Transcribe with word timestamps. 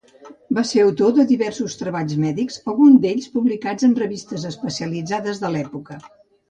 Va 0.57 0.61
ser 0.69 0.79
autor 0.85 1.11
de 1.17 1.25
diversos 1.31 1.75
treballs 1.81 2.17
mèdics, 2.23 2.57
alguns 2.73 2.99
d'ells 3.05 3.31
publicats 3.37 3.89
en 3.91 3.97
revistes 4.05 4.51
especialitzades 4.55 5.45
de 5.47 5.55
l'època. 5.57 6.03